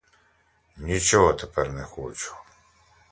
Нічого 0.77 1.33
тепер 1.33 1.73
не 1.73 1.83
хочу. 1.83 2.35